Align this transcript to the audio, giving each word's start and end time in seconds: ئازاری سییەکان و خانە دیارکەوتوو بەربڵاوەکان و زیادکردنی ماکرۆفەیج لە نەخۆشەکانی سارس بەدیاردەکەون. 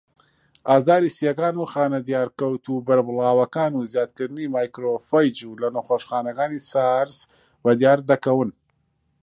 ئازاری 0.71 1.09
سییەکان 1.17 1.55
و 1.57 1.69
خانە 1.73 1.99
دیارکەوتوو 2.07 2.83
بەربڵاوەکان 2.87 3.71
و 3.75 3.87
زیادکردنی 3.91 4.51
ماکرۆفەیج 4.55 5.37
لە 5.61 5.67
نەخۆشەکانی 5.75 6.63
سارس 6.71 7.17
بەدیاردەکەون. 7.63 8.49